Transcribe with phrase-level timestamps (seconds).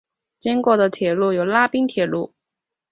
[0.39, 2.33] 经过的铁路有拉滨铁路。